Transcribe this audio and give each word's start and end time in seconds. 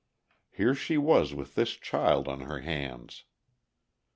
Here 0.49 0.73
she 0.73 0.97
was 0.97 1.35
with 1.35 1.53
this 1.53 1.73
child 1.73 2.27
on 2.27 2.41
her 2.41 2.61
hands. 2.61 3.25